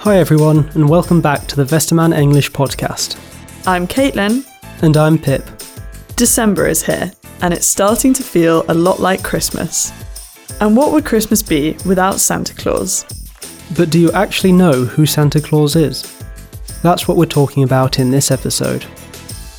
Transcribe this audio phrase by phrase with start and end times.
[0.00, 3.18] Hi, everyone, and welcome back to the Westermann English podcast.
[3.66, 4.46] I'm Caitlin.
[4.82, 5.48] And I'm Pip.
[6.16, 9.90] December is here, and it's starting to feel a lot like Christmas.
[10.60, 13.04] And what would Christmas be without Santa Claus?
[13.74, 16.22] But do you actually know who Santa Claus is?
[16.82, 18.84] That's what we're talking about in this episode.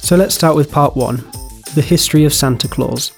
[0.02, 1.26] So let's start with part one
[1.74, 3.12] the history of Santa Claus.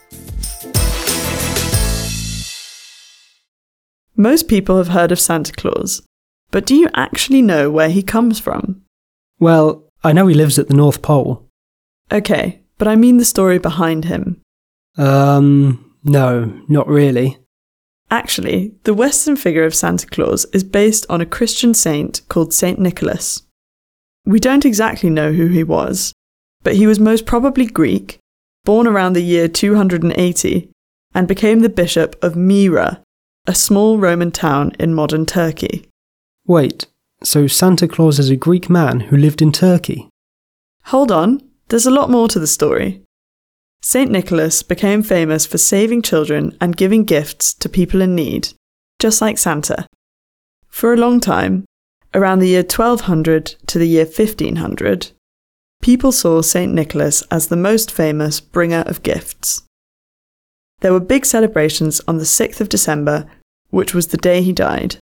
[4.24, 6.02] Most people have heard of Santa Claus,
[6.50, 8.82] but do you actually know where he comes from?
[9.38, 11.46] Well, I know he lives at the North Pole.
[12.10, 14.40] Okay, but I mean the story behind him.
[14.98, 17.38] Um, no, not really.
[18.10, 22.80] Actually, the Western figure of Santa Claus is based on a Christian saint called Saint
[22.80, 23.42] Nicholas.
[24.26, 26.14] We don't exactly know who he was,
[26.62, 28.20] but he was most probably Greek,
[28.64, 30.70] born around the year 280,
[31.14, 33.04] and became the bishop of Myra,
[33.46, 35.86] a small Roman town in modern Turkey.
[36.48, 36.86] Wait,
[37.24, 40.08] so Santa Claus is a Greek man who lived in Turkey?
[40.86, 43.02] Hold on, there's a lot more to the story.
[43.82, 44.10] St.
[44.10, 48.50] Nicholas became famous for saving children and giving gifts to people in need,
[48.98, 49.88] just like Santa.
[50.70, 51.66] For a long time,
[52.14, 55.12] around the year 1200 to the year 1500,
[55.82, 56.74] people saw St.
[56.74, 59.64] Nicholas as the most famous bringer of gifts.
[60.80, 63.26] There were big celebrations on the 6th of December,
[63.74, 64.98] which was the day he died.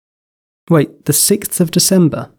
[0.69, 2.31] Wait, the 6th of December?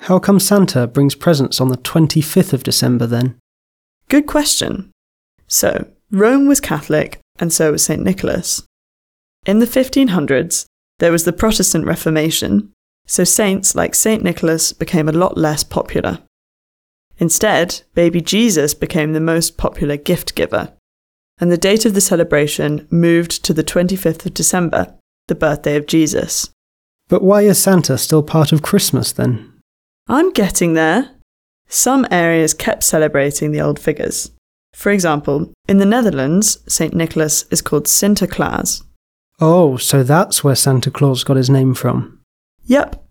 [0.00, 3.38] How come Santa brings presents on the 25th of December then?
[4.08, 4.90] Good question.
[5.46, 8.02] So, Rome was Catholic, and so was St.
[8.02, 8.64] Nicholas.
[9.46, 10.66] In the 1500s,
[10.98, 12.72] there was the Protestant Reformation,
[13.06, 14.24] so saints like St.
[14.24, 16.18] Nicholas became a lot less popular.
[17.18, 20.72] Instead, baby Jesus became the most popular gift giver,
[21.38, 25.86] and the date of the celebration moved to the 25th of December, the birthday of
[25.86, 26.50] Jesus.
[27.08, 29.52] But why is Santa still part of Christmas then?
[30.08, 31.10] I'm getting there.
[31.68, 34.30] Some areas kept celebrating the old figures.
[34.74, 36.94] For example, in the Netherlands, St.
[36.94, 38.82] Nicholas is called Sinterklaas.
[39.40, 42.20] Oh, so that's where Santa Claus got his name from.
[42.64, 43.04] Yep.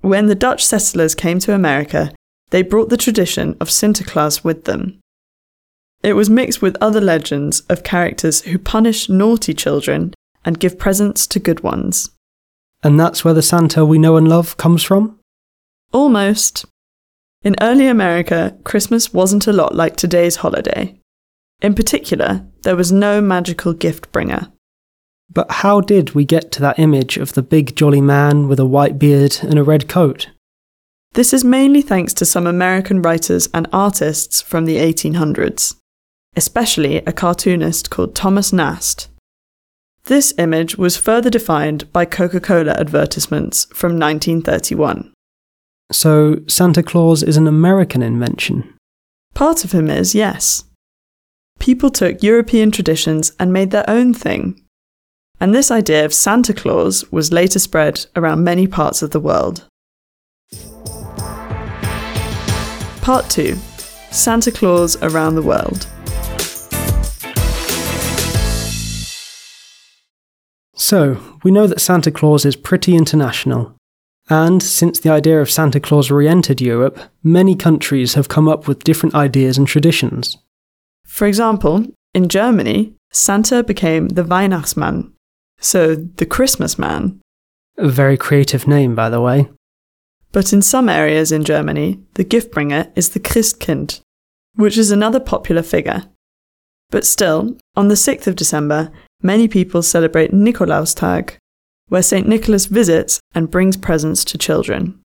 [0.00, 2.12] When the Dutch settlers came to America,
[2.50, 5.00] they brought the tradition of Sinterklaas with them.
[6.02, 10.14] It was mixed with other legends of characters who punish naughty children
[10.46, 12.08] and give presents to good ones.
[12.82, 15.18] And that's where the Santa we know and love comes from?
[15.92, 16.64] Almost.
[17.42, 20.98] In early America, Christmas wasn't a lot like today's holiday.
[21.60, 24.52] In particular, there was no magical gift bringer.
[25.30, 28.66] But how did we get to that image of the big jolly man with a
[28.66, 30.30] white beard and a red coat?
[31.14, 35.74] This is mainly thanks to some American writers and artists from the 1800s,
[36.36, 39.08] especially a cartoonist called Thomas Nast.
[40.06, 45.12] This image was further defined by Coca Cola advertisements from 1931.
[45.90, 48.72] So, Santa Claus is an American invention?
[49.34, 50.64] Part of him is, yes.
[51.58, 54.62] People took European traditions and made their own thing.
[55.40, 59.64] And this idea of Santa Claus was later spread around many parts of the world.
[63.02, 63.56] Part 2
[64.12, 65.88] Santa Claus Around the World.
[70.76, 73.74] So, we know that Santa Claus is pretty international.
[74.28, 78.68] And since the idea of Santa Claus re entered Europe, many countries have come up
[78.68, 80.36] with different ideas and traditions.
[81.06, 85.12] For example, in Germany, Santa became the Weihnachtsmann,
[85.60, 87.20] so the Christmas man.
[87.78, 89.48] A very creative name, by the way.
[90.32, 94.00] But in some areas in Germany, the gift bringer is the Christkind,
[94.56, 96.04] which is another popular figure.
[96.90, 98.90] But still, on the 6th of December,
[99.22, 101.36] many people celebrate Nikolaustag,
[101.88, 102.26] where St.
[102.26, 105.00] Nicholas visits and brings presents to children.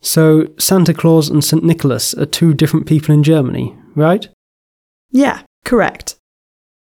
[0.00, 1.62] So, Santa Claus and St.
[1.62, 4.28] Nicholas are two different people in Germany, right?
[5.10, 6.16] Yeah, correct.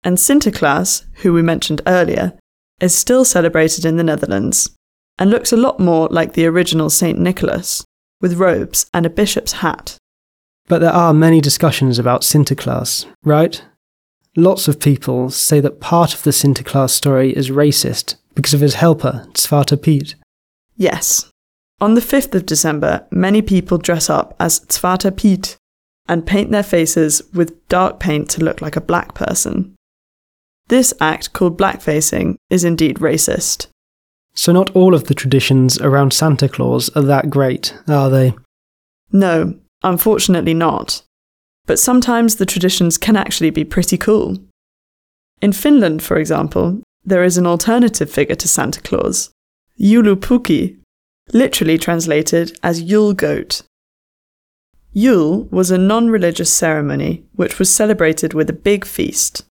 [0.04, 2.34] And Sinterklaas, who we mentioned earlier,
[2.80, 4.76] is still celebrated in the Netherlands
[5.18, 7.20] and looks a lot more like the original St.
[7.20, 7.84] Nicholas,
[8.22, 9.98] with robes and a bishop's hat.
[10.68, 13.62] But there are many discussions about Sinterklaas, right?
[14.36, 18.76] Lots of people say that part of the Sinterklaas story is racist because of his
[18.76, 20.16] helper, Zwarte Piet.
[20.78, 21.30] Yes.
[21.82, 25.58] On the 5th of December, many people dress up as Zwarte Piet
[26.08, 29.76] and paint their faces with dark paint to look like a black person.
[30.68, 33.68] This act, called blackfacing, is indeed racist.
[34.36, 38.34] So, not all of the traditions around Santa Claus are that great, are they?
[39.12, 41.02] No, unfortunately not.
[41.70, 44.40] But sometimes the traditions can actually be pretty cool.
[45.40, 49.30] In Finland, for example, there is an alternative figure to Santa Claus,
[49.80, 50.80] Joulupukki,
[51.32, 53.62] literally translated as Yule Goat.
[54.94, 59.46] Yule was a non religious ceremony which was celebrated with a big feast.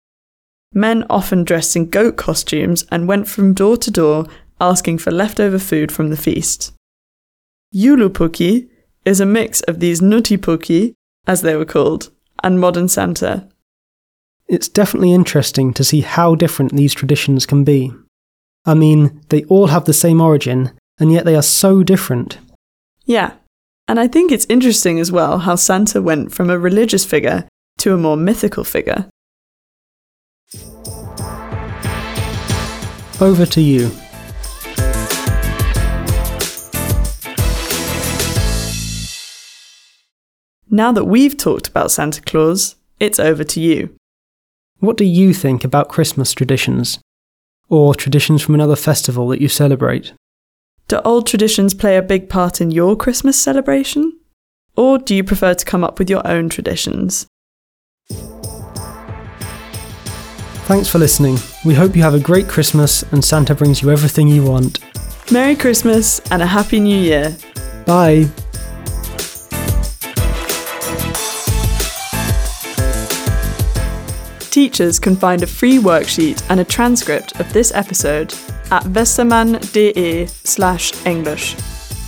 [0.72, 4.24] Men often dressed in goat costumes and went from door to door
[4.58, 6.72] asking for leftover food from the feast.
[7.74, 8.70] Joulupukki
[9.04, 10.94] is a mix of these Nuuttipukki,
[11.26, 12.10] as they were called,
[12.42, 13.48] and modern Santa.
[14.48, 17.92] It's definitely interesting to see how different these traditions can be.
[18.64, 22.38] I mean, they all have the same origin, and yet they are so different.
[23.04, 23.34] Yeah,
[23.88, 27.94] and I think it's interesting as well how Santa went from a religious figure to
[27.94, 29.08] a more mythical figure.
[33.20, 33.90] Over to you.
[40.76, 43.96] Now that we've talked about Santa Claus, it's over to you.
[44.78, 46.98] What do you think about Christmas traditions?
[47.70, 50.12] Or traditions from another festival that you celebrate?
[50.88, 54.18] Do old traditions play a big part in your Christmas celebration?
[54.76, 57.26] Or do you prefer to come up with your own traditions?
[60.68, 61.38] Thanks for listening.
[61.64, 64.80] We hope you have a great Christmas and Santa brings you everything you want.
[65.32, 67.34] Merry Christmas and a Happy New Year!
[67.86, 68.28] Bye.
[74.56, 78.32] Teachers can find a free worksheet and a transcript of this episode
[78.70, 81.54] at westermann.de slash English.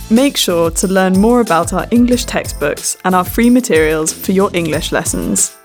[0.09, 4.49] Make sure to learn more about our English textbooks and our free materials for your
[4.55, 5.55] English lessons.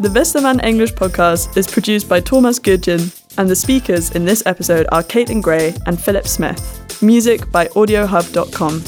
[0.00, 4.88] The Westermann English podcast is produced by Thomas Gudgen, and the speakers in this episode
[4.90, 7.00] are Caitlin Gray and Philip Smith.
[7.00, 8.82] Music by audiohub.com.